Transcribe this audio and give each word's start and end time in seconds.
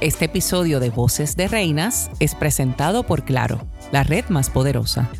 Este 0.00 0.26
episodio 0.26 0.78
de 0.78 0.90
Voces 0.90 1.34
de 1.34 1.48
Reinas 1.48 2.10
es 2.20 2.36
presentado 2.36 3.02
por 3.02 3.24
Claro, 3.24 3.66
la 3.90 4.04
red 4.04 4.24
más 4.28 4.48
poderosa. 4.48 5.10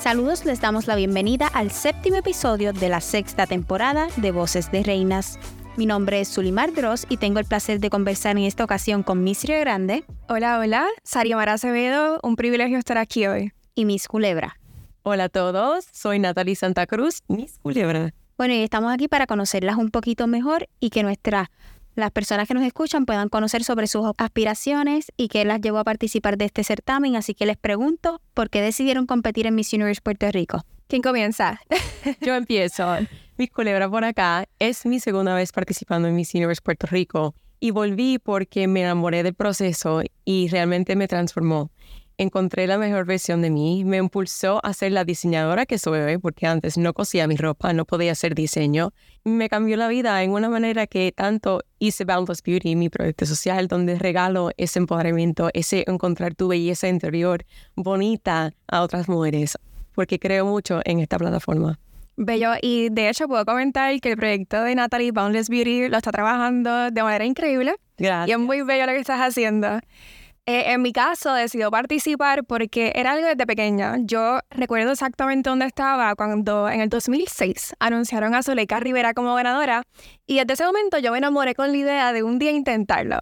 Saludos, 0.00 0.46
les 0.46 0.62
damos 0.62 0.86
la 0.86 0.96
bienvenida 0.96 1.46
al 1.48 1.70
séptimo 1.70 2.16
episodio 2.16 2.72
de 2.72 2.88
la 2.88 3.02
sexta 3.02 3.46
temporada 3.46 4.08
de 4.16 4.30
Voces 4.30 4.72
de 4.72 4.82
Reinas. 4.82 5.38
Mi 5.76 5.84
nombre 5.84 6.20
es 6.20 6.28
Sulimar 6.28 6.72
Dross 6.72 7.04
y 7.10 7.18
tengo 7.18 7.38
el 7.38 7.44
placer 7.44 7.80
de 7.80 7.90
conversar 7.90 8.38
en 8.38 8.44
esta 8.44 8.64
ocasión 8.64 9.02
con 9.02 9.22
Miss 9.22 9.44
Río 9.44 9.60
Grande. 9.60 10.04
Hola, 10.28 10.58
hola, 10.58 10.86
Saria 11.04 11.36
Mara 11.36 11.52
Acevedo, 11.52 12.18
un 12.22 12.36
privilegio 12.36 12.78
estar 12.78 12.96
aquí 12.96 13.26
hoy. 13.26 13.52
Y 13.74 13.84
Miss 13.84 14.08
Culebra. 14.08 14.58
Hola 15.02 15.24
a 15.24 15.28
todos, 15.28 15.86
soy 15.92 16.18
Natalie 16.18 16.56
Santa 16.56 16.86
Cruz, 16.86 17.22
Miss 17.28 17.58
Culebra. 17.62 18.12
Bueno, 18.36 18.54
y 18.54 18.62
estamos 18.62 18.92
aquí 18.92 19.08
para 19.08 19.26
conocerlas 19.26 19.76
un 19.76 19.90
poquito 19.90 20.26
mejor 20.26 20.68
y 20.80 20.90
que 20.90 21.02
nuestras 21.02 21.48
las 21.94 22.10
personas 22.10 22.46
que 22.46 22.54
nos 22.54 22.62
escuchan 22.62 23.06
puedan 23.06 23.28
conocer 23.28 23.64
sobre 23.64 23.86
sus 23.86 24.06
aspiraciones 24.18 25.10
y 25.16 25.28
qué 25.28 25.44
las 25.44 25.60
llevó 25.60 25.78
a 25.78 25.84
participar 25.84 26.36
de 26.38 26.44
este 26.44 26.62
certamen. 26.62 27.16
Así 27.16 27.34
que 27.34 27.46
les 27.46 27.56
pregunto, 27.56 28.20
¿por 28.34 28.50
qué 28.50 28.62
decidieron 28.62 29.06
competir 29.06 29.46
en 29.46 29.54
Miss 29.54 29.72
Universe 29.72 30.00
Puerto 30.00 30.30
Rico? 30.30 30.64
¿Quién 30.86 31.02
comienza? 31.02 31.60
Yo 32.20 32.34
empiezo. 32.34 32.86
Miss 33.36 33.50
Culebra 33.50 33.90
por 33.90 34.04
acá. 34.04 34.46
Es 34.58 34.86
mi 34.86 35.00
segunda 35.00 35.34
vez 35.34 35.52
participando 35.52 36.06
en 36.08 36.14
Miss 36.14 36.34
Universe 36.34 36.62
Puerto 36.62 36.86
Rico 36.86 37.34
y 37.60 37.70
volví 37.72 38.18
porque 38.18 38.68
me 38.68 38.82
enamoré 38.82 39.22
del 39.22 39.34
proceso 39.34 40.02
y 40.24 40.48
realmente 40.48 40.94
me 40.96 41.08
transformó 41.08 41.70
encontré 42.18 42.66
la 42.66 42.78
mejor 42.78 43.06
versión 43.06 43.40
de 43.42 43.50
mí, 43.50 43.84
me 43.84 43.96
impulsó 43.96 44.60
a 44.64 44.74
ser 44.74 44.92
la 44.92 45.04
diseñadora 45.04 45.66
que 45.66 45.78
soy 45.78 46.00
hoy, 46.00 46.18
porque 46.18 46.46
antes 46.46 46.76
no 46.76 46.92
cosía 46.92 47.26
mi 47.28 47.36
ropa, 47.36 47.72
no 47.72 47.84
podía 47.84 48.12
hacer 48.12 48.34
diseño. 48.34 48.92
Me 49.24 49.48
cambió 49.48 49.76
la 49.76 49.88
vida 49.88 50.22
en 50.22 50.32
una 50.32 50.48
manera 50.48 50.86
que 50.86 51.12
tanto 51.12 51.62
hice 51.78 52.04
Boundless 52.04 52.42
Beauty, 52.42 52.74
mi 52.76 52.88
proyecto 52.88 53.24
social, 53.24 53.68
donde 53.68 53.98
regalo 53.98 54.50
ese 54.56 54.80
empoderamiento, 54.80 55.50
ese 55.54 55.84
encontrar 55.86 56.34
tu 56.34 56.48
belleza 56.48 56.88
interior 56.88 57.44
bonita 57.76 58.52
a 58.66 58.82
otras 58.82 59.08
mujeres, 59.08 59.56
porque 59.94 60.18
creo 60.18 60.44
mucho 60.44 60.80
en 60.84 60.98
esta 60.98 61.18
plataforma. 61.18 61.78
Bello, 62.16 62.54
y 62.60 62.88
de 62.88 63.10
hecho 63.10 63.28
puedo 63.28 63.44
comentar 63.44 64.00
que 64.00 64.10
el 64.10 64.16
proyecto 64.16 64.60
de 64.64 64.74
Natalie 64.74 65.12
Boundless 65.12 65.48
Beauty 65.48 65.88
lo 65.88 65.98
está 65.98 66.10
trabajando 66.10 66.90
de 66.90 67.02
manera 67.04 67.24
increíble. 67.24 67.76
Gracias. 67.96 68.28
Y 68.28 68.32
es 68.32 68.38
muy 68.38 68.62
bello 68.62 68.86
lo 68.86 68.92
que 68.92 68.98
estás 68.98 69.20
haciendo. 69.20 69.78
Eh, 70.48 70.72
en 70.72 70.80
mi 70.80 70.94
caso, 70.94 71.34
decidió 71.34 71.70
participar 71.70 72.42
porque 72.42 72.90
era 72.94 73.12
algo 73.12 73.26
desde 73.26 73.46
pequeña. 73.46 73.96
Yo 74.00 74.38
recuerdo 74.48 74.92
exactamente 74.92 75.50
dónde 75.50 75.66
estaba 75.66 76.14
cuando 76.14 76.70
en 76.70 76.80
el 76.80 76.88
2006 76.88 77.74
anunciaron 77.80 78.34
a 78.34 78.42
Zuleika 78.42 78.80
Rivera 78.80 79.12
como 79.12 79.34
ganadora 79.34 79.82
y 80.26 80.38
desde 80.38 80.54
ese 80.54 80.64
momento 80.64 80.98
yo 81.00 81.12
me 81.12 81.18
enamoré 81.18 81.54
con 81.54 81.70
la 81.70 81.76
idea 81.76 82.12
de 82.14 82.22
un 82.22 82.38
día 82.38 82.50
intentarlo. 82.50 83.18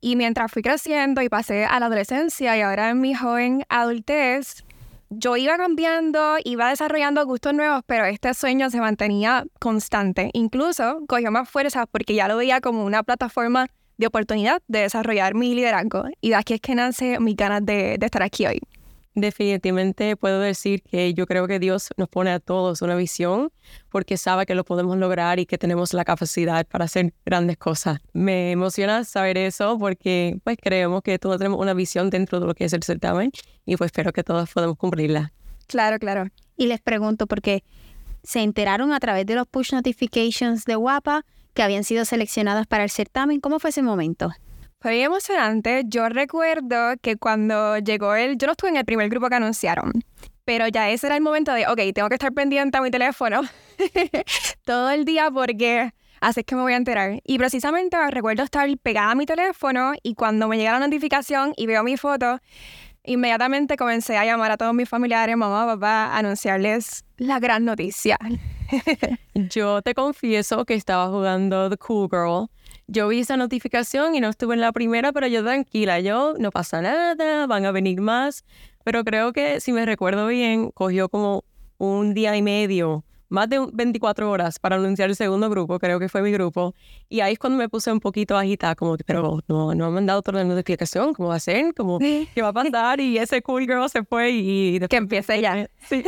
Y 0.00 0.16
mientras 0.16 0.50
fui 0.50 0.62
creciendo 0.62 1.22
y 1.22 1.28
pasé 1.28 1.64
a 1.64 1.78
la 1.78 1.86
adolescencia 1.86 2.56
y 2.56 2.62
ahora 2.62 2.90
en 2.90 3.00
mi 3.00 3.14
joven 3.14 3.64
adultez, 3.68 4.64
yo 5.10 5.36
iba 5.36 5.56
cambiando, 5.56 6.38
iba 6.42 6.70
desarrollando 6.70 7.24
gustos 7.24 7.54
nuevos, 7.54 7.82
pero 7.86 8.04
este 8.06 8.34
sueño 8.34 8.68
se 8.70 8.80
mantenía 8.80 9.44
constante. 9.60 10.30
Incluso 10.32 11.04
cogió 11.06 11.30
más 11.30 11.48
fuerza 11.48 11.86
porque 11.86 12.16
ya 12.16 12.26
lo 12.26 12.36
veía 12.36 12.60
como 12.60 12.84
una 12.84 13.04
plataforma 13.04 13.68
de 13.96 14.06
oportunidad 14.06 14.62
de 14.68 14.80
desarrollar 14.80 15.34
mi 15.34 15.54
liderazgo. 15.54 16.04
Y 16.20 16.30
de 16.30 16.36
aquí 16.36 16.54
es 16.54 16.60
que 16.60 16.74
nace 16.74 17.20
mi 17.20 17.34
ganas 17.34 17.64
de, 17.64 17.96
de 17.98 18.06
estar 18.06 18.22
aquí 18.22 18.46
hoy. 18.46 18.60
Definitivamente 19.16 20.16
puedo 20.16 20.40
decir 20.40 20.82
que 20.82 21.14
yo 21.14 21.26
creo 21.26 21.46
que 21.46 21.60
Dios 21.60 21.90
nos 21.96 22.08
pone 22.08 22.30
a 22.30 22.40
todos 22.40 22.82
una 22.82 22.96
visión 22.96 23.52
porque 23.88 24.16
sabe 24.16 24.44
que 24.44 24.56
lo 24.56 24.64
podemos 24.64 24.96
lograr 24.96 25.38
y 25.38 25.46
que 25.46 25.56
tenemos 25.56 25.94
la 25.94 26.04
capacidad 26.04 26.66
para 26.66 26.86
hacer 26.86 27.14
grandes 27.24 27.56
cosas. 27.56 28.00
Me 28.12 28.50
emociona 28.50 29.04
saber 29.04 29.38
eso 29.38 29.78
porque 29.78 30.40
pues 30.42 30.56
creemos 30.60 31.02
que 31.02 31.20
todos 31.20 31.38
tenemos 31.38 31.60
una 31.60 31.74
visión 31.74 32.10
dentro 32.10 32.40
de 32.40 32.46
lo 32.46 32.54
que 32.54 32.64
es 32.64 32.72
el 32.72 32.82
certamen 32.82 33.30
y 33.64 33.76
pues 33.76 33.88
espero 33.88 34.12
que 34.12 34.24
todos 34.24 34.50
podamos 34.52 34.76
cumplirla. 34.76 35.32
Claro, 35.68 36.00
claro. 36.00 36.26
Y 36.56 36.66
les 36.66 36.80
pregunto 36.80 37.28
porque 37.28 37.62
se 38.24 38.40
enteraron 38.40 38.92
a 38.92 38.98
través 38.98 39.26
de 39.26 39.36
los 39.36 39.46
push 39.46 39.72
notifications 39.72 40.64
de 40.64 40.74
WAPA 40.74 41.24
que 41.54 41.62
habían 41.62 41.84
sido 41.84 42.04
seleccionadas 42.04 42.66
para 42.66 42.84
el 42.84 42.90
certamen. 42.90 43.40
¿Cómo 43.40 43.58
fue 43.58 43.70
ese 43.70 43.82
momento? 43.82 44.32
Fue 44.80 44.92
bien 44.92 45.06
emocionante. 45.06 45.82
Yo 45.86 46.08
recuerdo 46.08 46.94
que 47.00 47.16
cuando 47.16 47.78
llegó 47.78 48.14
el, 48.14 48.36
yo 48.36 48.46
no 48.46 48.52
estuve 48.52 48.70
en 48.70 48.76
el 48.76 48.84
primer 48.84 49.08
grupo 49.08 49.28
que 49.28 49.36
anunciaron, 49.36 49.92
pero 50.44 50.68
ya 50.68 50.90
ese 50.90 51.06
era 51.06 51.16
el 51.16 51.22
momento 51.22 51.52
de, 51.54 51.66
ok, 51.66 51.80
tengo 51.94 52.08
que 52.08 52.16
estar 52.16 52.32
pendiente 52.32 52.76
a 52.76 52.82
mi 52.82 52.90
teléfono 52.90 53.40
todo 54.64 54.90
el 54.90 55.06
día 55.06 55.30
porque 55.30 55.90
así 56.20 56.40
es 56.40 56.46
que 56.46 56.54
me 56.54 56.62
voy 56.62 56.74
a 56.74 56.76
enterar. 56.76 57.20
Y 57.24 57.38
precisamente 57.38 57.96
recuerdo 58.10 58.42
estar 58.42 58.68
pegada 58.82 59.12
a 59.12 59.14
mi 59.14 59.24
teléfono 59.24 59.92
y 60.02 60.14
cuando 60.14 60.48
me 60.48 60.58
llega 60.58 60.72
la 60.72 60.80
notificación 60.80 61.54
y 61.56 61.66
veo 61.66 61.82
mi 61.82 61.96
foto, 61.96 62.40
inmediatamente 63.04 63.76
comencé 63.76 64.18
a 64.18 64.24
llamar 64.24 64.50
a 64.50 64.56
todos 64.56 64.74
mis 64.74 64.88
familiares, 64.88 65.36
mamá, 65.36 65.64
papá, 65.66 66.06
a 66.06 66.18
anunciarles 66.18 67.04
la 67.16 67.38
gran 67.38 67.64
noticia. 67.64 68.18
Yo 69.34 69.82
te 69.82 69.94
confieso 69.94 70.64
que 70.64 70.74
estaba 70.74 71.08
jugando 71.08 71.70
The 71.70 71.76
Cool 71.76 72.08
Girl. 72.10 72.48
Yo 72.86 73.08
vi 73.08 73.20
esa 73.20 73.36
notificación 73.36 74.14
y 74.14 74.20
no 74.20 74.28
estuve 74.28 74.54
en 74.54 74.60
la 74.60 74.72
primera, 74.72 75.12
pero 75.12 75.26
yo 75.26 75.42
tranquila, 75.42 76.00
yo 76.00 76.34
no 76.38 76.50
pasa 76.50 76.82
nada, 76.82 77.46
van 77.46 77.64
a 77.64 77.72
venir 77.72 78.00
más. 78.02 78.44
Pero 78.84 79.04
creo 79.04 79.32
que 79.32 79.60
si 79.60 79.72
me 79.72 79.86
recuerdo 79.86 80.26
bien, 80.26 80.70
cogió 80.70 81.08
como 81.08 81.44
un 81.78 82.12
día 82.12 82.36
y 82.36 82.42
medio, 82.42 83.04
más 83.28 83.48
de 83.48 83.66
24 83.72 84.30
horas 84.30 84.58
para 84.58 84.76
anunciar 84.76 85.10
el 85.10 85.16
segundo 85.16 85.50
grupo, 85.50 85.78
creo 85.78 85.98
que 85.98 86.08
fue 86.08 86.22
mi 86.22 86.30
grupo. 86.30 86.74
Y 87.08 87.20
ahí 87.20 87.34
es 87.34 87.38
cuando 87.38 87.58
me 87.58 87.68
puse 87.68 87.90
un 87.92 88.00
poquito 88.00 88.36
agitada, 88.36 88.74
como 88.74 88.96
que, 88.96 89.04
pero 89.04 89.40
no, 89.48 89.74
no 89.74 89.90
me 89.90 89.98
han 89.98 90.06
dado 90.06 90.22
toda 90.22 90.42
la 90.42 90.44
notificación, 90.44 91.14
¿cómo 91.14 91.30
va 91.30 91.36
a 91.36 91.40
ser? 91.40 91.74
Como, 91.74 91.98
¿Qué 91.98 92.42
va 92.42 92.48
a 92.48 92.52
pasar? 92.52 93.00
Y 93.00 93.18
ese 93.18 93.42
cool 93.42 93.62
girl 93.62 93.88
se 93.88 94.04
fue 94.04 94.30
y... 94.30 94.78
que 94.88 94.96
empiece 94.96 95.40
ya. 95.40 95.68
Sí. 95.88 96.02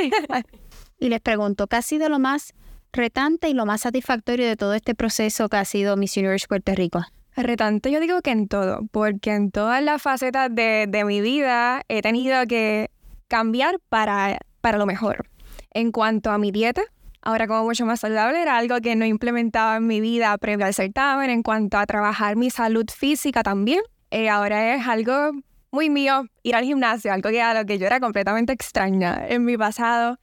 Y 0.98 1.08
les 1.08 1.20
pregunto, 1.20 1.66
¿qué 1.66 1.76
ha 1.76 1.82
sido 1.82 2.08
lo 2.08 2.18
más 2.18 2.54
retante 2.92 3.48
y 3.48 3.54
lo 3.54 3.66
más 3.66 3.82
satisfactorio 3.82 4.46
de 4.46 4.56
todo 4.56 4.74
este 4.74 4.94
proceso 4.94 5.48
que 5.48 5.56
ha 5.56 5.64
sido 5.64 5.96
Miss 5.96 6.16
Universe 6.16 6.46
Puerto 6.48 6.74
Rico? 6.74 7.04
Retante 7.36 7.90
yo 7.90 8.00
digo 8.00 8.22
que 8.22 8.30
en 8.30 8.48
todo, 8.48 8.86
porque 8.90 9.34
en 9.34 9.50
todas 9.50 9.82
las 9.82 10.00
facetas 10.00 10.54
de, 10.54 10.86
de 10.88 11.04
mi 11.04 11.20
vida 11.20 11.82
he 11.88 12.00
tenido 12.00 12.46
que 12.46 12.90
cambiar 13.28 13.78
para, 13.88 14.38
para 14.60 14.78
lo 14.78 14.86
mejor. 14.86 15.28
En 15.72 15.92
cuanto 15.92 16.30
a 16.30 16.38
mi 16.38 16.50
dieta, 16.50 16.82
ahora 17.20 17.46
como 17.46 17.64
mucho 17.64 17.84
más 17.84 18.00
saludable, 18.00 18.40
era 18.40 18.56
algo 18.56 18.80
que 18.80 18.96
no 18.96 19.04
implementaba 19.04 19.76
en 19.76 19.86
mi 19.86 20.00
vida 20.00 20.38
previo 20.38 20.64
al 20.64 20.72
certamen. 20.72 21.28
En 21.28 21.42
cuanto 21.42 21.76
a 21.76 21.84
trabajar 21.84 22.36
mi 22.36 22.48
salud 22.48 22.86
física 22.88 23.42
también, 23.42 23.80
eh, 24.10 24.30
ahora 24.30 24.74
es 24.74 24.86
algo 24.86 25.32
muy 25.70 25.90
mío 25.90 26.24
ir 26.42 26.54
al 26.54 26.64
gimnasio, 26.64 27.12
algo 27.12 27.28
que 27.28 27.42
a 27.42 27.52
lo 27.52 27.66
que 27.66 27.78
yo 27.78 27.86
era 27.86 28.00
completamente 28.00 28.52
extraña 28.52 29.26
en 29.28 29.44
mi 29.44 29.58
pasado. 29.58 30.18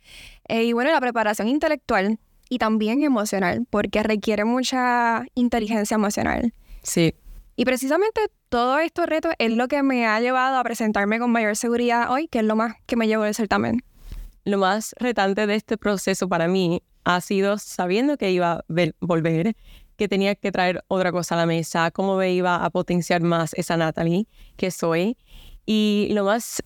Eh, 0.47 0.63
y 0.63 0.73
bueno, 0.73 0.91
la 0.91 0.99
preparación 1.01 1.47
intelectual 1.47 2.19
y 2.49 2.57
también 2.57 3.03
emocional, 3.03 3.65
porque 3.69 4.03
requiere 4.03 4.45
mucha 4.45 5.25
inteligencia 5.35 5.95
emocional. 5.95 6.53
Sí. 6.83 7.15
Y 7.55 7.65
precisamente 7.65 8.21
todo 8.49 8.79
estos 8.79 9.05
retos 9.05 9.33
es 9.37 9.51
lo 9.51 9.67
que 9.67 9.83
me 9.83 10.05
ha 10.05 10.19
llevado 10.19 10.57
a 10.57 10.63
presentarme 10.63 11.19
con 11.19 11.31
mayor 11.31 11.55
seguridad 11.55 12.11
hoy, 12.11 12.27
que 12.27 12.39
es 12.39 12.45
lo 12.45 12.55
más 12.55 12.75
que 12.85 12.95
me 12.95 13.07
llevó 13.07 13.23
del 13.23 13.35
certamen. 13.35 13.83
Lo 14.45 14.57
más 14.57 14.93
retante 14.99 15.47
de 15.47 15.55
este 15.55 15.77
proceso 15.77 16.27
para 16.27 16.47
mí 16.47 16.83
ha 17.03 17.21
sido 17.21 17.57
sabiendo 17.57 18.17
que 18.17 18.31
iba 18.31 18.51
a 18.53 18.65
volver, 18.99 19.55
que 19.95 20.07
tenía 20.07 20.35
que 20.35 20.51
traer 20.51 20.83
otra 20.87 21.11
cosa 21.11 21.35
a 21.35 21.37
la 21.37 21.45
mesa, 21.45 21.91
cómo 21.91 22.17
me 22.17 22.33
iba 22.33 22.63
a 22.63 22.69
potenciar 22.69 23.21
más 23.21 23.53
esa 23.53 23.77
Natalie 23.77 24.27
que 24.57 24.71
soy. 24.71 25.17
Y 25.65 26.09
lo 26.11 26.25
más 26.25 26.61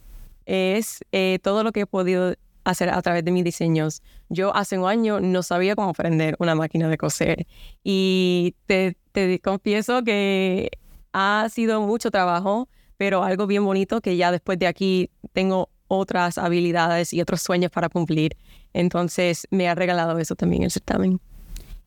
es 0.46 1.02
eh, 1.12 1.40
todo 1.44 1.64
lo 1.64 1.72
que 1.72 1.82
he 1.82 1.86
podido 1.86 2.34
hacer 2.69 2.89
a 2.89 3.01
través 3.01 3.23
de 3.23 3.31
mis 3.31 3.44
diseños. 3.44 4.01
Yo 4.29 4.55
hace 4.55 4.78
un 4.78 4.88
año 4.88 5.19
no 5.19 5.41
sabía 5.43 5.75
cómo 5.75 5.90
aprender 5.90 6.35
una 6.40 6.55
máquina 6.55 6.90
de 6.90 6.97
coser 6.97 7.47
y 7.84 8.55
te, 8.66 8.97
te 9.11 9.40
confieso 9.40 10.03
que 10.03 10.69
ha 11.14 11.47
sido 11.49 11.81
mucho 11.81 12.11
trabajo, 12.11 12.67
pero 12.97 13.23
algo 13.23 13.47
bien 13.47 13.64
bonito 13.64 14.02
que 14.02 14.17
ya 14.17 14.31
después 14.31 14.59
de 14.59 14.67
aquí 14.67 15.09
tengo 15.34 15.69
otras 15.87 16.37
habilidades 16.37 17.14
y 17.14 17.22
otros 17.22 17.41
sueños 17.41 17.72
para 17.72 17.90
cumplir. 17.90 18.35
Entonces 18.73 19.47
me 19.49 19.70
ha 19.70 19.75
regalado 19.75 20.20
eso 20.20 20.35
también 20.35 20.63
el 20.63 20.72
certamen. 20.72 21.20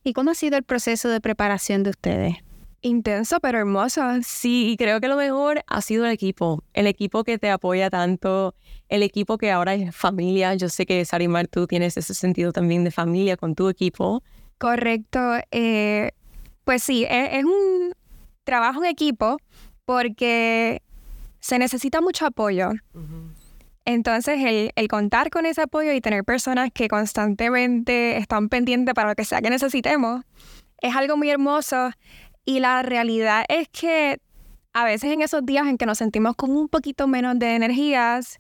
¿Y 0.03 0.15
cómo 0.15 0.31
ha 0.31 0.35
sido 0.35 0.57
el 0.57 0.63
proceso 0.63 1.11
de 1.11 1.21
preparación 1.21 1.83
de 1.83 1.91
ustedes? 1.91 2.37
Intenso, 2.83 3.41
pero 3.41 3.59
hermoso. 3.59 4.01
Sí, 4.23 4.71
y 4.71 4.77
creo 4.79 5.01
que 5.01 5.09
lo 5.09 5.17
mejor 5.17 5.63
ha 5.67 5.83
sido 5.83 6.07
el 6.07 6.13
equipo. 6.13 6.65
El 6.73 6.87
equipo 6.87 7.25
que 7.25 7.39
te 7.39 7.51
apoya 7.51 7.91
tanto, 7.91 8.55
el 8.89 9.03
equipo 9.03 9.37
que 9.37 9.51
ahora 9.51 9.75
es 9.75 9.95
familia. 9.95 10.55
Yo 10.55 10.71
sé 10.71 10.87
que 10.87 11.05
Sarimar, 11.05 11.47
tú 11.47 11.67
tienes 11.67 11.99
ese 11.99 12.15
sentido 12.15 12.53
también 12.53 12.85
de 12.85 12.91
familia 12.91 13.37
con 13.37 13.55
tu 13.55 13.69
equipo. 13.69 14.23
Correcto. 14.57 15.21
Eh, 15.51 16.13
pues 16.65 16.83
sí, 16.83 17.05
es, 17.05 17.29
es, 17.33 17.45
un 17.45 17.93
trabajo 18.45 18.83
en 18.83 18.91
equipo 18.91 19.37
porque 19.85 20.81
se 21.41 21.59
necesita 21.59 22.01
mucho 22.01 22.25
apoyo. 22.25 22.71
Entonces, 23.85 24.39
el, 24.43 24.71
el, 24.75 24.89
contar 24.89 25.29
con 25.29 25.45
ese 25.45 25.63
apoyo 25.63 25.93
y 25.93 26.01
tener 26.01 26.25
personas 26.25 26.71
que 26.73 26.89
constantemente 26.89 28.17
están 28.17 28.49
pendientes 28.49 28.95
para 28.95 29.11
lo 29.11 29.15
que 29.15 29.25
sea 29.25 29.43
que 29.43 29.51
necesitemos 29.51 30.23
es 30.81 30.97
algo 30.97 31.17
muy 31.17 31.31
hermoso. 31.31 31.91
Y 32.45 32.61
la 32.61 32.83
realidad 32.83 33.45
es 33.49 33.69
que 33.69 34.21
a 34.73 34.85
veces 34.85 35.13
en 35.13 35.23
esos 35.23 35.45
días 35.45 35.67
en 35.67 35.79
que 35.79 35.87
nos 35.87 35.99
sentimos 35.99 36.37
con 36.37 36.51
un 36.51 36.69
poquito 36.69 37.07
menos 37.07 37.39
de 37.39 37.55
energías, 37.55 38.39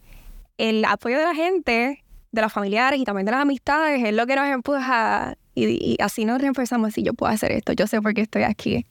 el 0.58 0.84
apoyo 0.84 1.18
de 1.18 1.24
la 1.24 1.34
gente, 1.34 2.04
de 2.32 2.42
los 2.42 2.52
familiares 2.52 3.00
y 3.00 3.04
también 3.04 3.26
de 3.26 3.32
las 3.32 3.42
amistades 3.42 4.02
es 4.04 4.14
lo 4.14 4.26
que 4.26 4.36
nos 4.36 4.46
empuja 4.46 5.36
y, 5.54 5.96
así 6.00 6.24
nos 6.24 6.40
reenforzamos 6.40 6.94
si 6.94 7.02
yo 7.02 7.12
puedo 7.12 7.32
hacer 7.32 7.52
esto, 7.52 7.72
yo 7.72 7.86
sé 7.86 8.00
por 8.00 8.14
qué 8.14 8.22
estoy 8.22 8.44
aquí. 8.44 8.86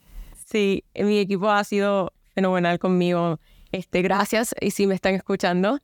Sí, 0.45 0.83
mi 0.95 1.19
equipo 1.19 1.49
ha 1.49 1.63
sido 1.63 2.11
fenomenal 2.33 2.79
conmigo. 2.79 3.39
Este, 3.71 4.01
gracias 4.01 4.55
y 4.59 4.71
si 4.71 4.87
me 4.87 4.95
están 4.95 5.13
escuchando, 5.13 5.79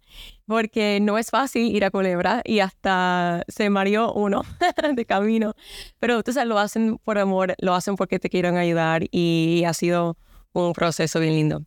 porque 0.47 0.99
no 1.01 1.19
es 1.19 1.29
fácil 1.29 1.75
ir 1.75 1.85
a 1.85 1.91
Culebra 1.91 2.41
y 2.43 2.59
hasta 2.59 3.43
se 3.47 3.69
mareó 3.69 4.11
uno 4.13 4.43
de 4.95 5.05
camino, 5.05 5.53
pero 5.99 6.17
ustedes 6.17 6.45
lo 6.47 6.57
hacen 6.57 6.97
por 6.97 7.19
amor, 7.19 7.53
lo 7.59 7.75
hacen 7.75 7.95
porque 7.95 8.17
te 8.17 8.29
quieren 8.29 8.57
ayudar 8.57 9.03
y 9.11 9.63
ha 9.67 9.73
sido 9.73 10.17
un 10.53 10.73
proceso 10.73 11.19
bien 11.19 11.33
lindo. 11.33 11.63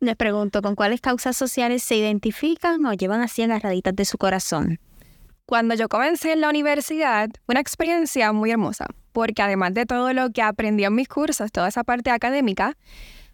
Les 0.00 0.14
pregunto, 0.14 0.62
¿con 0.62 0.76
cuáles 0.76 1.00
causas 1.00 1.36
sociales 1.36 1.82
se 1.82 1.96
identifican 1.96 2.86
o 2.86 2.92
llevan 2.92 3.20
así 3.20 3.42
agarraditas 3.42 3.96
de 3.96 4.04
su 4.04 4.16
corazón? 4.16 4.78
Cuando 5.44 5.74
yo 5.74 5.88
comencé 5.88 6.32
en 6.32 6.40
la 6.40 6.50
universidad, 6.50 7.30
una 7.48 7.58
experiencia 7.58 8.32
muy 8.32 8.52
hermosa, 8.52 8.86
porque 9.12 9.42
además 9.42 9.74
de 9.74 9.86
todo 9.86 10.12
lo 10.12 10.30
que 10.30 10.42
aprendí 10.42 10.84
en 10.84 10.94
mis 10.94 11.08
cursos, 11.08 11.50
toda 11.50 11.66
esa 11.66 11.82
parte 11.82 12.10
académica, 12.10 12.76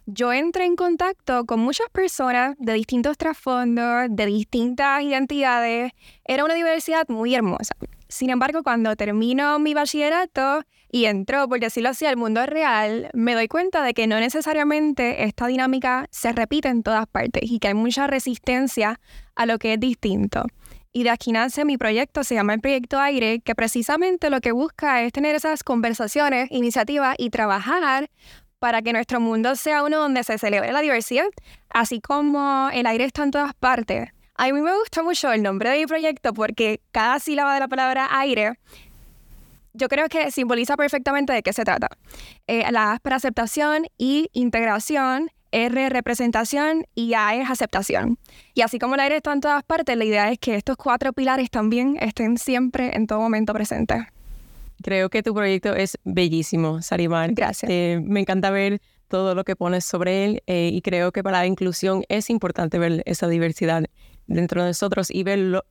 yo 0.07 0.33
entré 0.33 0.67
en 0.67 0.77
contacto 0.77 1.47
con 1.47 1.61
muchas 1.61 1.89
personas 1.91 2.57
de 2.59 2.75
distintos 2.75 3.17
trasfondos, 3.17 4.07
de 4.11 4.27
distintas 4.27 5.03
identidades. 5.03 5.93
Era 6.25 6.45
una 6.45 6.55
diversidad 6.55 7.09
muy 7.09 7.35
hermosa. 7.35 7.75
Sin 8.09 8.31
embargo, 8.31 8.63
cuando 8.63 8.95
termino 8.97 9.59
mi 9.59 9.75
bachillerato 9.75 10.63
y 10.93 11.07
entro, 11.07 11.49
por 11.49 11.59
decirlo 11.59 11.89
así, 11.89 12.07
al 12.07 12.17
mundo 12.17 12.45
real, 12.47 13.11
me 13.15 13.35
doy 13.35 13.49
cuenta 13.49 13.83
de 13.83 13.95
que 13.95 14.07
no 14.07 14.21
necesariamente 14.21 15.25
esta 15.25 15.47
dinámica 15.47 16.07
se 16.11 16.33
repite 16.33 16.69
en 16.69 16.83
todas 16.83 17.07
partes 17.07 17.51
y 17.51 17.59
que 17.59 17.69
hay 17.69 17.75
mucha 17.75 18.07
resistencia 18.07 19.01
a 19.35 19.47
lo 19.47 19.59
que 19.59 19.73
es 19.73 19.81
distinto. 19.81 20.45
Y 20.93 21.03
de 21.03 21.11
aquí 21.11 21.33
nace 21.33 21.65
mi 21.65 21.77
proyecto, 21.77 22.23
se 22.23 22.37
llama 22.37 22.55
el 22.55 22.61
Proyecto 22.61 23.01
Aire, 23.01 23.41
que 23.41 23.57
precisamente 23.57 24.31
lo 24.31 24.41
que 24.41 24.53
busca 24.53 25.03
es 25.03 25.13
tener 25.13 25.35
esas 25.35 25.65
conversaciones, 25.65 26.49
iniciativas 26.53 27.17
y 27.19 27.31
trabajar 27.31 28.09
para 28.65 28.81
que 28.81 28.95
nuestro 28.95 29.21
mundo 29.21 29.57
sea 29.57 29.83
uno 29.83 29.99
donde 29.99 30.25
se 30.25 30.39
celebre 30.39 30.73
la 30.73 30.81
diversidad, 30.81 31.27
así 31.69 32.01
como 32.01 32.71
el 32.73 32.87
aire 32.87 33.05
está 33.05 33.23
en 33.23 33.31
todas 33.31 33.53
partes. 33.53 34.09
A 34.37 34.47
mí 34.47 34.53
me 34.55 34.75
gusta 34.75 35.03
mucho 35.03 35.31
el 35.33 35.43
nombre 35.43 35.69
de 35.69 35.81
mi 35.81 35.87
proyecto 35.87 36.33
porque 36.33 36.81
cada 36.91 37.19
sílaba 37.19 37.53
de 37.53 37.61
la 37.61 37.69
palabra 37.69 38.09
aire 38.19 38.55
yo 39.75 39.87
creo 39.89 40.09
que 40.09 40.31
simboliza 40.31 40.79
perfectamente 40.79 41.35
de 41.35 41.43
qué 41.43 41.53
se 41.53 41.63
trata. 41.65 41.89
Eh, 42.47 42.65
la 42.73 42.93
A 42.93 42.99
para 43.01 43.17
aceptación 43.17 43.85
y 43.99 44.31
integración, 44.33 45.31
R 45.53 45.91
representación 45.91 46.87
y 46.95 47.13
A 47.13 47.35
es 47.35 47.51
aceptación. 47.51 48.19
Y 48.55 48.63
así 48.63 48.79
como 48.79 48.95
el 48.95 49.01
aire 49.01 49.17
está 49.17 49.35
en 49.35 49.43
todas 49.43 49.63
partes, 49.63 49.95
la 49.95 50.07
idea 50.07 50.33
es 50.33 50.39
que 50.39 50.55
estos 50.55 50.79
cuatro 50.79 51.13
pilares 51.13 51.51
también 51.51 51.99
estén 52.01 52.39
siempre 52.39 52.97
en 52.97 53.07
todo 53.07 53.21
momento 53.21 53.53
presentes. 53.53 54.14
Creo 54.85 55.09
que 55.09 55.23
tu 55.23 55.33
proyecto 55.33 55.75
es 55.75 55.97
bellísimo, 56.05 56.83
Sarimar. 56.83 57.33
Gracias. 57.33 57.71
Eh, 57.71 58.03
me 58.05 58.21
encanta 58.21 58.51
ver 58.51 58.83
todo 59.09 59.35
lo 59.35 59.43
que 59.43 59.57
pones 59.57 59.83
sobre 59.87 60.27
él 60.27 60.43
eh, 60.47 60.69
y 60.75 60.83
creo 60.83 61.11
que 61.11 61.23
para 61.23 61.39
la 61.39 61.47
inclusión 61.47 62.05
es 62.11 62.29
importante 62.29 62.79
ver 62.79 63.03
esa 63.07 63.27
diversidad 63.27 63.85
dentro 64.27 64.61
de 64.61 64.69
nosotros 64.69 65.11
y 65.11 65.23
ver 65.23 65.65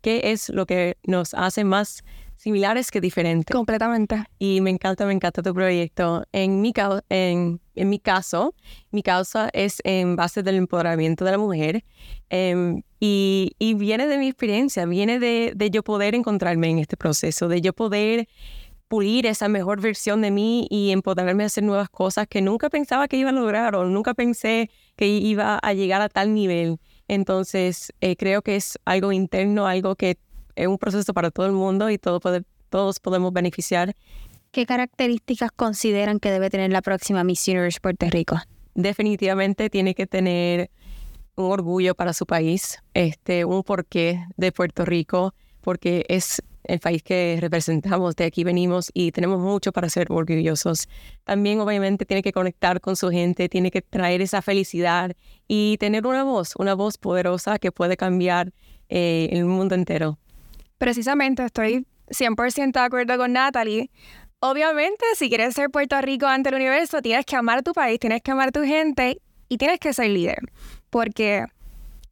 qué 0.00 0.32
es 0.32 0.48
lo 0.48 0.66
que 0.66 0.96
nos 1.04 1.32
hace 1.34 1.62
más 1.62 2.02
similares 2.36 2.90
que 2.90 3.00
diferentes. 3.00 3.54
Completamente. 3.54 4.24
Y 4.38 4.60
me 4.60 4.70
encanta, 4.70 5.06
me 5.06 5.12
encanta 5.12 5.42
tu 5.42 5.52
proyecto. 5.52 6.24
En 6.32 6.60
mi, 6.60 6.72
en, 7.08 7.60
en 7.74 7.88
mi 7.88 7.98
caso, 7.98 8.54
mi 8.90 9.02
causa 9.02 9.50
es 9.52 9.80
en 9.84 10.16
base 10.16 10.42
del 10.42 10.56
empoderamiento 10.56 11.24
de 11.24 11.30
la 11.32 11.38
mujer 11.38 11.84
em, 12.30 12.82
y, 13.00 13.52
y, 13.58 13.74
viene 13.74 14.06
de 14.06 14.18
mi 14.18 14.28
experiencia, 14.28 14.86
viene 14.86 15.18
de, 15.18 15.52
de 15.54 15.70
yo 15.70 15.82
poder 15.82 16.14
encontrarme 16.14 16.70
en 16.70 16.78
este 16.78 16.96
proceso, 16.96 17.48
de 17.48 17.60
yo 17.60 17.72
poder 17.72 18.28
pulir 18.88 19.26
esa 19.26 19.48
mejor 19.48 19.80
versión 19.80 20.22
de 20.22 20.30
mí 20.30 20.66
y 20.70 20.90
empoderarme 20.90 21.42
a 21.42 21.46
hacer 21.46 21.64
nuevas 21.64 21.88
cosas 21.88 22.26
que 22.28 22.40
nunca 22.40 22.70
pensaba 22.70 23.08
que 23.08 23.16
iba 23.16 23.30
a 23.30 23.32
lograr 23.32 23.74
o 23.74 23.84
nunca 23.84 24.14
pensé 24.14 24.70
que 24.96 25.08
iba 25.08 25.58
a 25.58 25.72
llegar 25.72 26.00
a 26.02 26.08
tal 26.08 26.34
nivel. 26.34 26.78
Entonces, 27.08 27.92
eh, 28.00 28.16
creo 28.16 28.42
que 28.42 28.56
es 28.56 28.78
algo 28.84 29.12
interno, 29.12 29.66
algo 29.66 29.96
que 29.96 30.18
es 30.56 30.66
un 30.66 30.78
proceso 30.78 31.14
para 31.14 31.30
todo 31.30 31.46
el 31.46 31.52
mundo 31.52 31.90
y 31.90 31.98
todo 31.98 32.20
todos 32.68 32.98
podemos 32.98 33.32
beneficiar. 33.32 33.94
¿Qué 34.50 34.66
características 34.66 35.50
consideran 35.52 36.18
que 36.18 36.30
debe 36.30 36.50
tener 36.50 36.72
la 36.72 36.82
próxima 36.82 37.22
Miss 37.24 37.46
Universe 37.46 37.78
Puerto 37.80 38.06
Rico? 38.10 38.36
Definitivamente 38.74 39.70
tiene 39.70 39.94
que 39.94 40.06
tener 40.06 40.70
un 41.36 41.52
orgullo 41.52 41.94
para 41.94 42.12
su 42.12 42.26
país, 42.26 42.78
este, 42.94 43.44
un 43.44 43.62
porqué 43.62 44.24
de 44.36 44.52
Puerto 44.52 44.84
Rico, 44.84 45.34
porque 45.60 46.04
es 46.08 46.42
el 46.64 46.80
país 46.80 47.02
que 47.02 47.38
representamos, 47.40 48.16
de 48.16 48.24
aquí 48.24 48.44
venimos 48.44 48.90
y 48.92 49.12
tenemos 49.12 49.38
mucho 49.38 49.72
para 49.72 49.88
ser 49.88 50.10
orgullosos. 50.10 50.88
También 51.24 51.60
obviamente 51.60 52.04
tiene 52.04 52.22
que 52.22 52.32
conectar 52.32 52.80
con 52.80 52.96
su 52.96 53.10
gente, 53.10 53.48
tiene 53.48 53.70
que 53.70 53.82
traer 53.82 54.20
esa 54.20 54.42
felicidad 54.42 55.12
y 55.46 55.76
tener 55.78 56.06
una 56.06 56.24
voz, 56.24 56.54
una 56.58 56.74
voz 56.74 56.98
poderosa 56.98 57.58
que 57.58 57.72
puede 57.72 57.96
cambiar 57.96 58.52
eh, 58.88 59.28
el 59.32 59.44
mundo 59.44 59.74
entero. 59.74 60.18
Precisamente 60.78 61.44
estoy 61.44 61.86
100% 62.08 62.72
de 62.72 62.80
acuerdo 62.80 63.16
con 63.16 63.32
Natalie. 63.32 63.90
Obviamente, 64.40 65.04
si 65.16 65.28
quieres 65.28 65.54
ser 65.54 65.70
Puerto 65.70 66.00
Rico 66.00 66.26
ante 66.26 66.50
el 66.50 66.56
universo, 66.56 67.00
tienes 67.00 67.24
que 67.24 67.36
amar 67.36 67.62
tu 67.62 67.72
país, 67.72 67.98
tienes 67.98 68.22
que 68.22 68.30
amar 68.30 68.52
tu 68.52 68.62
gente 68.62 69.20
y 69.48 69.56
tienes 69.56 69.78
que 69.80 69.92
ser 69.92 70.10
líder, 70.10 70.38
porque 70.90 71.44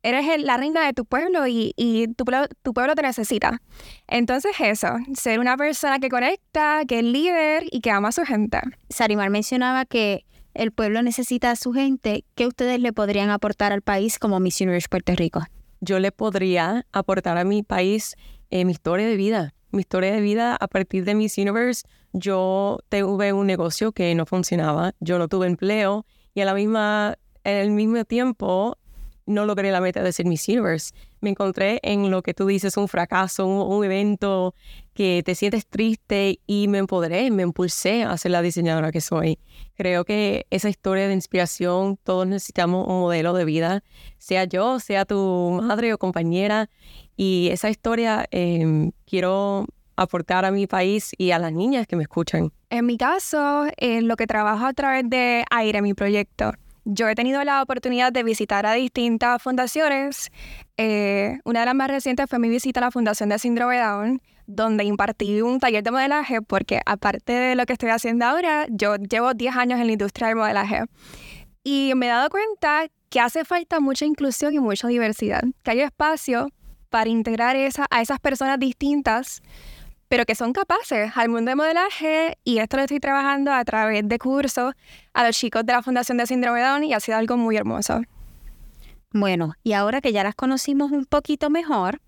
eres 0.02 0.42
la 0.42 0.56
reina 0.56 0.84
de 0.86 0.92
tu 0.92 1.04
pueblo 1.04 1.46
y, 1.46 1.72
tu, 2.16 2.24
tu, 2.62 2.74
pueblo 2.74 2.94
te 2.94 3.02
necesita. 3.02 3.60
Entonces 4.06 4.52
eso, 4.58 4.88
ser 5.14 5.40
una 5.40 5.56
persona 5.56 5.98
que 5.98 6.08
conecta, 6.08 6.82
que 6.86 6.98
es 6.98 7.04
líder 7.04 7.64
y 7.70 7.80
que 7.80 7.90
ama 7.90 8.08
a 8.08 8.12
su 8.12 8.22
gente. 8.24 8.58
Sarimar 8.88 9.30
mencionaba 9.30 9.84
que 9.84 10.24
el 10.52 10.72
pueblo 10.72 11.02
necesita 11.02 11.50
a 11.50 11.56
su 11.56 11.72
gente. 11.72 12.24
¿Qué 12.34 12.46
ustedes 12.46 12.80
le 12.80 12.92
podrían 12.92 13.30
aportar 13.30 13.72
al 13.72 13.82
país 13.82 14.18
como 14.18 14.40
Miss 14.40 14.60
Universe 14.60 14.88
Puerto 14.88 15.14
Rico? 15.14 15.42
Yo 15.80 15.98
le 15.98 16.12
podría 16.12 16.86
aportar 16.92 17.36
a 17.38 17.44
mi 17.44 17.62
país 17.62 18.14
eh, 18.54 18.64
mi 18.64 18.70
historia 18.70 19.08
de 19.08 19.16
vida. 19.16 19.52
Mi 19.72 19.80
historia 19.80 20.12
de 20.12 20.20
vida 20.20 20.54
a 20.54 20.68
partir 20.68 21.04
de 21.04 21.16
Miss 21.16 21.38
Universe, 21.38 21.82
yo 22.12 22.78
tuve 22.88 23.32
un 23.32 23.48
negocio 23.48 23.90
que 23.90 24.14
no 24.14 24.26
funcionaba, 24.26 24.94
yo 25.00 25.18
no 25.18 25.26
tuve 25.26 25.48
empleo 25.48 26.06
y 26.34 26.40
a 26.40 26.44
la 26.44 26.54
misma, 26.54 27.16
en 27.42 27.56
el 27.56 27.70
mismo 27.72 28.04
tiempo 28.04 28.78
no 29.26 29.44
logré 29.44 29.72
la 29.72 29.80
meta 29.80 30.04
de 30.04 30.12
ser 30.12 30.26
Miss 30.26 30.46
Universe. 30.46 30.94
Me 31.24 31.30
encontré 31.30 31.80
en 31.82 32.10
lo 32.10 32.20
que 32.20 32.34
tú 32.34 32.44
dices, 32.44 32.76
un 32.76 32.86
fracaso, 32.86 33.46
un, 33.46 33.82
evento 33.82 34.54
que 34.92 35.22
te 35.24 35.34
sientes 35.34 35.66
triste 35.66 36.38
y 36.46 36.68
me 36.68 36.76
empoderé, 36.76 37.30
me 37.30 37.44
impulsé 37.44 38.02
a 38.02 38.14
ser 38.18 38.32
la 38.32 38.42
diseñadora 38.42 38.92
que 38.92 39.00
soy. 39.00 39.38
Creo 39.74 40.04
que 40.04 40.46
esa 40.50 40.68
historia 40.68 41.08
de 41.08 41.14
inspiración, 41.14 41.96
todos 42.04 42.26
necesitamos 42.26 42.86
un 42.86 43.00
modelo 43.00 43.32
de 43.32 43.46
vida, 43.46 43.82
sea 44.18 44.44
yo, 44.44 44.78
sea 44.80 45.06
tu 45.06 45.62
madre 45.62 45.94
o 45.94 45.98
compañera. 45.98 46.68
Y 47.16 47.48
esa 47.50 47.70
historia 47.70 48.26
em, 48.30 48.92
quiero 49.06 49.64
aportar 49.96 50.44
a 50.44 50.50
mi 50.50 50.66
país 50.66 51.12
y 51.16 51.30
a 51.30 51.38
las 51.38 51.52
niñas 51.54 51.86
que 51.86 51.96
me 51.96 52.02
escuchan. 52.02 52.52
En 52.68 52.84
mi 52.84 52.98
caso, 52.98 53.64
en 53.78 54.08
lo 54.08 54.16
que 54.16 54.26
trabajo 54.26 54.66
a 54.66 54.74
través 54.74 55.08
de 55.08 55.42
AIRE, 55.50 55.80
mi 55.80 55.94
proyecto, 55.94 56.52
yo 56.84 57.08
he 57.08 57.14
tenido 57.14 57.42
la 57.44 57.62
oportunidad 57.62 58.12
de 58.12 58.22
visitar 58.22 58.66
a 58.66 58.74
distintas 58.74 59.42
fundaciones. 59.42 60.30
Eh, 60.76 61.38
una 61.44 61.60
de 61.60 61.66
las 61.66 61.74
más 61.74 61.88
recientes 61.88 62.26
fue 62.28 62.38
mi 62.38 62.48
visita 62.48 62.80
a 62.80 62.82
la 62.82 62.90
Fundación 62.90 63.28
de 63.30 63.38
Síndrome 63.38 63.78
Down, 63.78 64.20
donde 64.46 64.84
impartí 64.84 65.40
un 65.40 65.58
taller 65.58 65.82
de 65.82 65.90
modelaje, 65.90 66.42
porque 66.42 66.80
aparte 66.84 67.32
de 67.32 67.54
lo 67.54 67.64
que 67.66 67.72
estoy 67.72 67.90
haciendo 67.90 68.26
ahora, 68.26 68.66
yo 68.68 68.96
llevo 68.96 69.34
10 69.34 69.56
años 69.56 69.80
en 69.80 69.86
la 69.86 69.92
industria 69.92 70.28
del 70.28 70.36
modelaje. 70.36 70.84
Y 71.62 71.92
me 71.96 72.06
he 72.06 72.08
dado 72.10 72.28
cuenta 72.28 72.86
que 73.08 73.20
hace 73.20 73.44
falta 73.44 73.80
mucha 73.80 74.04
inclusión 74.04 74.52
y 74.52 74.58
mucha 74.58 74.88
diversidad, 74.88 75.42
que 75.62 75.70
hay 75.70 75.80
espacio 75.80 76.48
para 76.90 77.08
integrar 77.08 77.56
esa, 77.56 77.86
a 77.90 78.02
esas 78.02 78.20
personas 78.20 78.58
distintas 78.58 79.40
pero 80.14 80.26
que 80.26 80.36
son 80.36 80.52
capaces 80.52 81.10
al 81.16 81.28
mundo 81.28 81.50
de 81.50 81.56
modelaje 81.56 82.38
y 82.44 82.58
esto 82.58 82.76
lo 82.76 82.84
estoy 82.84 83.00
trabajando 83.00 83.50
a 83.50 83.64
través 83.64 84.08
de 84.08 84.16
cursos 84.20 84.72
a 85.12 85.26
los 85.26 85.36
chicos 85.36 85.66
de 85.66 85.72
la 85.72 85.82
Fundación 85.82 86.18
de 86.18 86.26
Síndrome 86.28 86.60
Down 86.60 86.84
y 86.84 86.94
ha 86.94 87.00
sido 87.00 87.18
algo 87.18 87.36
muy 87.36 87.56
hermoso. 87.56 88.00
Bueno, 89.12 89.54
y 89.64 89.72
ahora 89.72 90.00
que 90.00 90.12
ya 90.12 90.22
las 90.22 90.36
conocimos 90.36 90.92
un 90.92 91.04
poquito 91.04 91.50
mejor, 91.50 92.00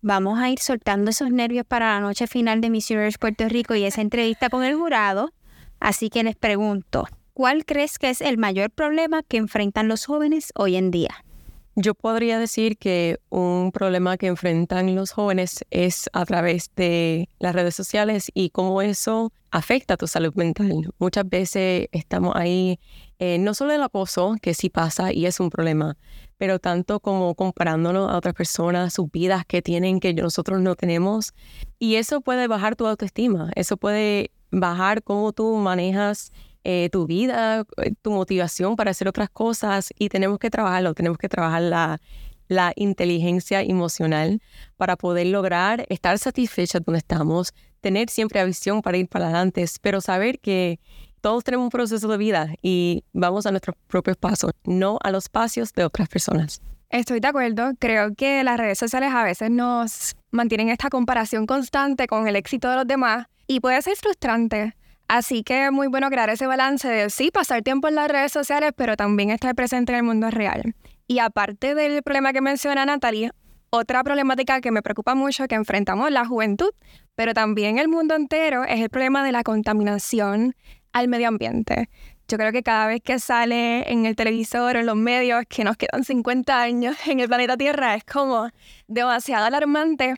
vamos 0.00 0.38
a 0.38 0.48
ir 0.48 0.58
soltando 0.58 1.10
esos 1.10 1.30
nervios 1.30 1.66
para 1.66 1.92
la 1.92 2.00
noche 2.00 2.26
final 2.26 2.62
de 2.62 2.70
Miss 2.70 2.88
Universe 2.88 3.18
Puerto 3.18 3.46
Rico 3.46 3.74
y 3.74 3.84
esa 3.84 4.00
entrevista 4.00 4.48
con 4.48 4.64
el 4.64 4.74
jurado. 4.74 5.34
Así 5.80 6.08
que 6.08 6.22
les 6.22 6.34
pregunto, 6.34 7.06
¿cuál 7.34 7.66
crees 7.66 7.98
que 7.98 8.08
es 8.08 8.22
el 8.22 8.38
mayor 8.38 8.70
problema 8.70 9.22
que 9.22 9.36
enfrentan 9.36 9.86
los 9.86 10.06
jóvenes 10.06 10.50
hoy 10.54 10.76
en 10.76 10.90
día? 10.90 11.22
Yo 11.74 11.94
podría 11.94 12.38
decir 12.38 12.76
que 12.76 13.18
un 13.30 13.72
problema 13.72 14.18
que 14.18 14.26
enfrentan 14.26 14.94
los 14.94 15.12
jóvenes 15.12 15.64
es 15.70 16.10
a 16.12 16.26
través 16.26 16.70
de 16.76 17.30
las 17.38 17.54
redes 17.54 17.74
sociales 17.74 18.30
y 18.34 18.50
cómo 18.50 18.82
eso 18.82 19.32
afecta 19.50 19.94
a 19.94 19.96
tu 19.96 20.06
salud 20.06 20.34
mental. 20.34 20.92
Muchas 20.98 21.26
veces 21.26 21.88
estamos 21.92 22.36
ahí, 22.36 22.78
eh, 23.18 23.38
no 23.38 23.54
solo 23.54 23.72
el 23.72 23.82
acoso, 23.82 24.36
que 24.42 24.52
sí 24.52 24.68
pasa 24.68 25.14
y 25.14 25.24
es 25.24 25.40
un 25.40 25.48
problema, 25.48 25.96
pero 26.36 26.58
tanto 26.58 27.00
como 27.00 27.34
comparándonos 27.34 28.10
a 28.10 28.18
otras 28.18 28.34
personas, 28.34 28.92
sus 28.92 29.10
vidas 29.10 29.46
que 29.46 29.62
tienen 29.62 29.98
que 29.98 30.12
nosotros 30.12 30.60
no 30.60 30.74
tenemos. 30.74 31.32
Y 31.78 31.94
eso 31.94 32.20
puede 32.20 32.48
bajar 32.48 32.76
tu 32.76 32.86
autoestima, 32.86 33.50
eso 33.54 33.78
puede 33.78 34.30
bajar 34.50 35.02
cómo 35.02 35.32
tú 35.32 35.56
manejas 35.56 36.32
eh, 36.64 36.88
tu 36.90 37.06
vida, 37.06 37.64
eh, 37.78 37.92
tu 38.02 38.10
motivación 38.12 38.76
para 38.76 38.92
hacer 38.92 39.08
otras 39.08 39.30
cosas 39.30 39.92
y 39.98 40.08
tenemos 40.08 40.38
que 40.38 40.50
trabajarlo, 40.50 40.94
tenemos 40.94 41.18
que 41.18 41.28
trabajar 41.28 41.62
la, 41.62 42.00
la 42.48 42.72
inteligencia 42.76 43.62
emocional 43.62 44.40
para 44.76 44.96
poder 44.96 45.26
lograr 45.26 45.86
estar 45.88 46.18
satisfechos 46.18 46.82
donde 46.84 46.98
estamos, 46.98 47.52
tener 47.80 48.08
siempre 48.10 48.40
la 48.40 48.46
visión 48.46 48.82
para 48.82 48.96
ir 48.96 49.08
para 49.08 49.26
adelante, 49.26 49.64
pero 49.80 50.00
saber 50.00 50.38
que 50.38 50.78
todos 51.20 51.44
tenemos 51.44 51.64
un 51.64 51.70
proceso 51.70 52.08
de 52.08 52.16
vida 52.16 52.48
y 52.62 53.04
vamos 53.12 53.46
a 53.46 53.50
nuestros 53.50 53.76
propios 53.86 54.16
pasos, 54.16 54.52
no 54.64 54.98
a 55.02 55.10
los 55.10 55.28
pasos 55.28 55.72
de 55.72 55.84
otras 55.84 56.08
personas. 56.08 56.60
Estoy 56.90 57.20
de 57.20 57.28
acuerdo. 57.28 57.72
Creo 57.78 58.14
que 58.14 58.44
las 58.44 58.58
redes 58.58 58.78
sociales 58.78 59.12
a 59.14 59.24
veces 59.24 59.50
nos 59.50 60.14
mantienen 60.30 60.68
esta 60.68 60.90
comparación 60.90 61.46
constante 61.46 62.06
con 62.06 62.28
el 62.28 62.36
éxito 62.36 62.68
de 62.68 62.76
los 62.76 62.86
demás 62.86 63.26
y 63.46 63.60
puede 63.60 63.80
ser 63.80 63.96
frustrante. 63.96 64.74
Así 65.12 65.42
que 65.42 65.66
es 65.66 65.72
muy 65.72 65.88
bueno 65.88 66.08
crear 66.08 66.30
ese 66.30 66.46
balance 66.46 66.88
de 66.88 67.10
sí, 67.10 67.30
pasar 67.30 67.60
tiempo 67.60 67.86
en 67.86 67.96
las 67.96 68.10
redes 68.10 68.32
sociales, 68.32 68.72
pero 68.74 68.96
también 68.96 69.28
estar 69.28 69.54
presente 69.54 69.92
en 69.92 69.98
el 69.98 70.04
mundo 70.04 70.30
real. 70.30 70.74
Y 71.06 71.18
aparte 71.18 71.74
del 71.74 72.02
problema 72.02 72.32
que 72.32 72.40
menciona 72.40 72.86
Natalia, 72.86 73.34
otra 73.68 74.02
problemática 74.04 74.62
que 74.62 74.70
me 74.70 74.80
preocupa 74.80 75.14
mucho 75.14 75.46
que 75.48 75.54
enfrentamos 75.54 76.10
la 76.10 76.24
juventud, 76.24 76.70
pero 77.14 77.34
también 77.34 77.76
el 77.76 77.88
mundo 77.88 78.14
entero, 78.14 78.64
es 78.64 78.80
el 78.80 78.88
problema 78.88 79.22
de 79.22 79.32
la 79.32 79.42
contaminación 79.42 80.54
al 80.94 81.08
medio 81.08 81.28
ambiente. 81.28 81.90
Yo 82.26 82.38
creo 82.38 82.50
que 82.50 82.62
cada 82.62 82.86
vez 82.86 83.02
que 83.02 83.18
sale 83.18 83.92
en 83.92 84.06
el 84.06 84.16
televisor 84.16 84.76
o 84.76 84.80
en 84.80 84.86
los 84.86 84.96
medios 84.96 85.44
que 85.46 85.62
nos 85.62 85.76
quedan 85.76 86.04
50 86.04 86.58
años 86.58 86.96
en 87.06 87.20
el 87.20 87.28
planeta 87.28 87.58
Tierra 87.58 87.96
es 87.96 88.04
como 88.04 88.48
demasiado 88.88 89.44
alarmante 89.44 90.14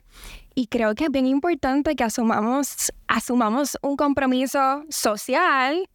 y 0.55 0.67
creo 0.67 0.95
que 0.95 1.05
es 1.05 1.11
bien 1.11 1.27
importante 1.27 1.95
que 1.95 2.03
asumamos, 2.05 2.91
asumamos 3.07 3.77
un 3.81 3.97
compromiso 3.97 4.85
social 4.89 5.89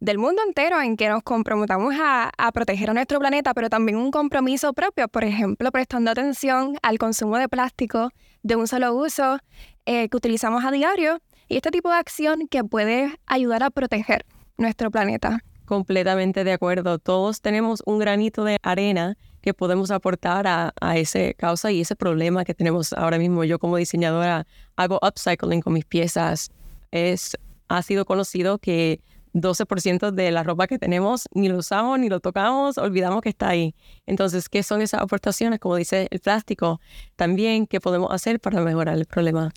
del 0.00 0.18
mundo 0.18 0.42
entero 0.46 0.80
en 0.80 0.96
que 0.96 1.08
nos 1.08 1.22
comprometamos 1.22 1.94
a, 2.00 2.32
proteger 2.52 2.90
a 2.90 2.94
nuestro 2.94 3.20
planeta, 3.20 3.54
pero 3.54 3.70
también 3.70 3.96
un 3.96 4.10
compromiso 4.10 4.72
propio, 4.72 5.06
por 5.08 5.24
ejemplo, 5.24 5.70
prestando 5.70 6.10
atención 6.10 6.76
al 6.82 6.98
consumo 6.98 7.38
de 7.38 7.48
plástico 7.48 8.10
de 8.42 8.56
un 8.56 8.66
solo 8.66 8.94
uso 8.94 9.38
eh, 9.86 10.08
que 10.08 10.16
utilizamos 10.16 10.64
a 10.64 10.72
diario 10.72 11.20
y 11.48 11.56
este 11.56 11.70
tipo 11.70 11.90
de 11.90 11.96
acción 11.96 12.48
que 12.48 12.64
puede 12.64 13.14
ayudar 13.26 13.62
a 13.62 13.70
proteger 13.70 14.24
nuestro 14.56 14.90
planeta. 14.90 15.40
Completamente 15.66 16.42
de 16.42 16.52
acuerdo. 16.52 16.98
Todos 16.98 17.40
tenemos 17.42 17.82
un 17.86 18.00
granito 18.00 18.42
de 18.42 18.56
arena 18.62 19.16
que 19.40 19.54
podemos 19.54 19.90
aportar 19.90 20.46
a, 20.46 20.72
a 20.80 20.98
esa 20.98 21.32
causa 21.34 21.70
y 21.70 21.80
ese 21.80 21.96
problema 21.96 22.44
que 22.44 22.54
tenemos 22.54 22.92
ahora 22.92 23.18
mismo. 23.18 23.44
Yo 23.44 23.58
como 23.58 23.76
diseñadora 23.76 24.46
hago 24.76 24.98
upcycling 25.02 25.60
con 25.60 25.72
mis 25.72 25.84
piezas. 25.84 26.50
Es, 26.90 27.36
ha 27.68 27.82
sido 27.82 28.04
conocido 28.04 28.58
que 28.58 29.00
12% 29.34 30.10
de 30.10 30.30
la 30.30 30.42
ropa 30.42 30.66
que 30.66 30.78
tenemos 30.78 31.28
ni 31.32 31.48
lo 31.48 31.58
usamos 31.58 31.98
ni 31.98 32.08
lo 32.08 32.20
tocamos, 32.20 32.78
olvidamos 32.78 33.22
que 33.22 33.28
está 33.28 33.48
ahí. 33.48 33.74
Entonces, 34.06 34.48
¿qué 34.48 34.62
son 34.62 34.82
esas 34.82 35.02
aportaciones? 35.02 35.60
Como 35.60 35.76
dice 35.76 36.08
el 36.10 36.20
plástico, 36.20 36.80
también, 37.16 37.66
¿qué 37.66 37.80
podemos 37.80 38.10
hacer 38.12 38.40
para 38.40 38.60
mejorar 38.60 38.96
el 38.96 39.06
problema? 39.06 39.52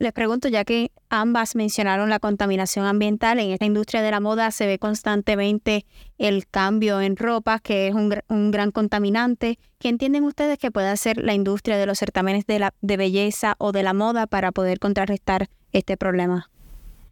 Les 0.00 0.14
pregunto, 0.14 0.48
ya 0.48 0.64
que 0.64 0.92
ambas 1.10 1.54
mencionaron 1.54 2.08
la 2.08 2.20
contaminación 2.20 2.86
ambiental, 2.86 3.38
en 3.38 3.50
esta 3.50 3.66
industria 3.66 4.00
de 4.00 4.10
la 4.10 4.18
moda 4.18 4.50
se 4.50 4.66
ve 4.66 4.78
constantemente 4.78 5.84
el 6.16 6.48
cambio 6.48 7.02
en 7.02 7.18
ropa, 7.18 7.58
que 7.58 7.88
es 7.88 7.94
un, 7.94 8.50
gran 8.50 8.70
contaminante. 8.70 9.58
¿Qué 9.78 9.90
entienden 9.90 10.24
ustedes 10.24 10.58
que 10.58 10.70
puede 10.70 10.88
hacer 10.88 11.18
la 11.18 11.34
industria 11.34 11.76
de 11.76 11.84
los 11.84 11.98
certámenes 11.98 12.46
de, 12.46 12.96
belleza 12.96 13.56
o 13.58 13.72
de 13.72 13.82
la 13.82 13.92
moda 13.92 14.26
para 14.26 14.52
poder 14.52 14.78
contrarrestar 14.78 15.50
este 15.72 15.98
problema? 15.98 16.48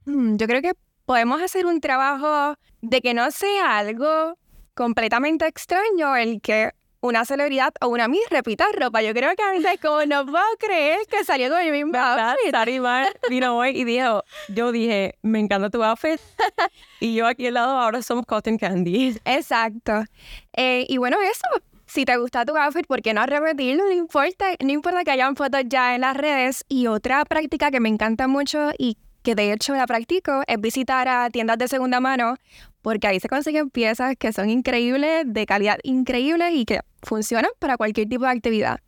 Mm, 0.07 0.37
yo 0.37 0.47
creo 0.47 0.63
que 0.63 0.73
podemos 1.05 1.43
hacer 1.43 1.67
un 1.67 1.83
trabajo 1.83 2.55
de 2.81 3.03
que 3.03 3.13
no 3.13 3.31
sea 3.33 3.77
algo 3.77 4.39
completamente 4.73 5.47
extraño 5.47 6.17
el 6.17 6.41
que 6.41 6.71
una 7.01 7.25
celebridad 7.25 7.73
o 7.81 7.89
una 7.89 8.09
Miss 8.09 8.29
repita 8.31 8.67
ropa. 8.73 9.03
Yo 9.03 9.13
creo 9.15 9.35
que 9.37 9.43
a 9.43 9.51
veces 9.51 9.81
como 9.81 10.05
no 10.07 10.27
puedo 10.27 10.45
creer 10.59 10.99
que 11.09 11.25
salió 11.25 11.49
con 11.49 11.61
el 11.61 11.73
mismo 11.73 11.97
outfit. 11.97 12.51
Sarimar 12.51 13.09
vino 13.31 13.57
hoy 13.57 13.71
y 13.71 13.85
dijo, 13.85 14.25
yo 14.49 14.73
dije, 14.73 15.17
me 15.23 15.39
encanta 15.39 15.71
tu 15.71 15.83
outfit. 15.83 16.21
y 17.01 17.15
yo 17.15 17.27
aquí 17.27 17.47
al 17.47 17.55
lado 17.55 17.79
ahora 17.79 18.03
somos 18.03 18.27
cotton 18.27 18.59
candy. 18.59 19.17
Exacto. 19.25 20.05
Eh, 20.57 20.87
y 20.89 20.97
bueno, 20.99 21.19
eso. 21.23 21.65
Si 21.87 22.05
te 22.05 22.19
gusta 22.19 22.45
tu 22.45 22.55
outfit, 22.55 22.87
¿por 22.87 23.01
qué 23.01 23.15
no 23.15 23.25
repetirlo? 23.25 23.85
No 23.85 23.93
importa, 23.93 24.45
no 24.61 24.71
importa 24.71 25.05
que 25.05 25.11
hayan 25.11 25.37
fotos 25.37 25.63
ya 25.69 25.95
en 25.95 26.03
las 26.03 26.15
redes. 26.15 26.65
Y 26.69 26.87
otra 26.87 27.25
práctica 27.25 27.71
que 27.71 27.81
me 27.81 27.89
encanta 27.89 28.29
mucho 28.29 28.73
y 28.77 28.99
que 29.23 29.35
de 29.35 29.53
hecho 29.53 29.75
la 29.75 29.87
practico, 29.87 30.43
es 30.47 30.61
visitar 30.61 31.09
a 31.09 31.31
tiendas 31.31 31.59
de 31.59 31.69
segunda 31.69 32.01
mano, 32.01 32.37
porque 32.83 33.07
ahí 33.07 33.21
se 33.21 33.29
consiguen 33.29 33.71
piezas 33.71 34.17
que 34.17 34.33
son 34.33 34.51
increíbles, 34.51 35.25
de 35.27 35.47
calidad 35.47 35.79
increíble 35.83 36.53
y 36.53 36.65
que 36.65 36.81
funcionan 37.03 37.51
para 37.59 37.77
cualquier 37.77 38.09
tipo 38.09 38.25
de 38.25 38.31
actividad. 38.31 38.81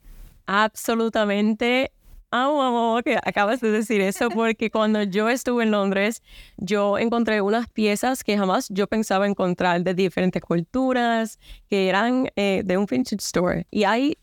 Absolutamente. 0.47 1.93
Amo, 2.33 2.63
amo 2.63 3.01
que 3.05 3.17
acabas 3.17 3.61
de 3.61 3.73
decir 3.73 4.01
eso, 4.01 4.29
porque 4.35 4.71
cuando 4.71 5.03
yo 5.03 5.29
estuve 5.29 5.65
en 5.65 5.73
Londres, 5.73 6.23
yo 6.59 6.99
encontré 6.99 7.41
unas 7.41 7.69
piezas 7.69 8.23
que 8.23 8.39
jamás 8.39 8.69
yo 8.71 8.87
pensaba 8.87 9.27
encontrar 9.27 9.83
de 9.83 9.95
diferentes 9.95 10.41
culturas, 10.41 11.41
que 11.69 11.89
eran 11.89 12.31
eh, 12.37 12.63
de 12.65 12.77
un 12.77 12.87
vintage 12.87 13.17
store. 13.17 13.67
Y 13.71 13.83
hay 13.83 14.17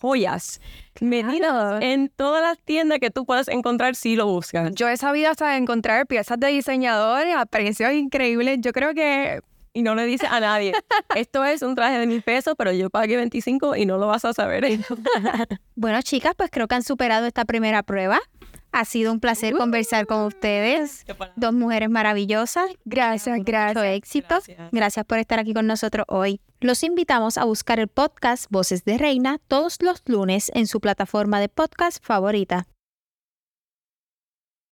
joyas 0.00 0.60
medidas 1.00 1.82
en 1.82 2.08
todas 2.08 2.42
las 2.42 2.58
tiendas 2.58 2.98
que 2.98 3.10
tú 3.10 3.24
puedas 3.24 3.48
encontrar 3.48 3.94
si 3.94 4.16
lo 4.16 4.26
buscas. 4.26 4.74
Yo 4.74 4.88
he 4.88 4.96
sabido 4.96 5.30
hasta 5.30 5.56
encontrar 5.56 6.06
piezas 6.06 6.38
de 6.38 6.48
diseñadores 6.48 7.34
a 7.36 7.46
precios 7.46 7.92
increíbles. 7.92 8.58
Yo 8.60 8.72
creo 8.72 8.94
que 8.94 9.40
y 9.72 9.82
no 9.82 9.94
le 9.94 10.04
dice 10.04 10.26
a 10.26 10.40
nadie, 10.40 10.72
esto 11.14 11.44
es 11.44 11.62
un 11.62 11.74
traje 11.74 11.98
de 11.98 12.06
mil 12.06 12.22
pesos, 12.22 12.54
pero 12.58 12.72
yo 12.72 12.90
pagué 12.90 13.16
25 13.16 13.76
y 13.76 13.86
no 13.86 13.98
lo 13.98 14.08
vas 14.08 14.24
a 14.24 14.32
saber. 14.32 14.64
bueno, 15.76 16.02
chicas, 16.02 16.34
pues 16.36 16.50
creo 16.50 16.66
que 16.66 16.74
han 16.74 16.82
superado 16.82 17.26
esta 17.26 17.44
primera 17.44 17.82
prueba. 17.82 18.20
Ha 18.72 18.84
sido 18.84 19.12
un 19.12 19.20
placer 19.20 19.54
conversar 19.54 20.06
con 20.06 20.24
ustedes. 20.24 21.04
Dos 21.36 21.52
mujeres 21.52 21.90
maravillosas. 21.90 22.70
Gracias, 22.84 23.38
gracias. 23.44 23.84
éxitos. 23.84 24.44
Gracias. 24.72 25.06
por 25.06 25.18
estar 25.18 25.38
aquí 25.38 25.54
con 25.54 25.66
nosotros 25.66 26.06
hoy. 26.08 26.40
Los 26.60 26.82
invitamos 26.82 27.38
a 27.38 27.44
buscar 27.44 27.80
el 27.80 27.88
podcast 27.88 28.46
Voces 28.50 28.84
de 28.84 28.98
Reina 28.98 29.38
todos 29.48 29.78
los 29.80 30.02
lunes 30.06 30.50
en 30.54 30.66
su 30.66 30.80
plataforma 30.80 31.40
de 31.40 31.48
podcast 31.48 32.04
favorita. 32.04 32.66